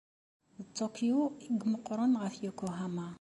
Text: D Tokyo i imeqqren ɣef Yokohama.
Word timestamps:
D 0.65 0.67
Tokyo 0.77 1.19
i 1.31 1.33
imeqqren 1.65 2.13
ɣef 2.21 2.33
Yokohama. 2.45 3.07